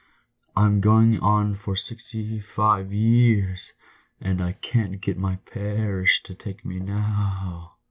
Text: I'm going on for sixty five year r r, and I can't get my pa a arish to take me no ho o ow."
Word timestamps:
I'm 0.55 0.81
going 0.81 1.19
on 1.19 1.53
for 1.53 1.75
sixty 1.75 2.39
five 2.39 2.91
year 2.91 3.49
r 3.49 3.53
r, 3.53 3.59
and 4.19 4.43
I 4.43 4.53
can't 4.53 4.99
get 4.99 5.15
my 5.15 5.35
pa 5.35 5.59
a 5.59 5.87
arish 5.89 6.23
to 6.23 6.33
take 6.33 6.65
me 6.65 6.79
no 6.79 6.99
ho 6.99 7.47
o 7.47 7.53
ow." 7.53 7.73